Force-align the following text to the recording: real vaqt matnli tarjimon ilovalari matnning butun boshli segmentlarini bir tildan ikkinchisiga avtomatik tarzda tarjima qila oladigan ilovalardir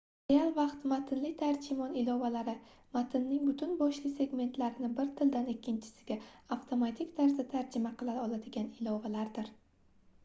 real 0.31 0.47
vaqt 0.53 0.85
matnli 0.91 1.29
tarjimon 1.41 1.91
ilovalari 2.03 2.55
matnning 2.95 3.43
butun 3.51 3.75
boshli 3.83 4.11
segmentlarini 4.21 4.91
bir 5.01 5.13
tildan 5.21 5.53
ikkinchisiga 5.55 6.19
avtomatik 6.57 7.15
tarzda 7.21 7.47
tarjima 7.55 7.95
qila 8.03 8.19
oladigan 8.27 8.75
ilovalardir 8.81 9.57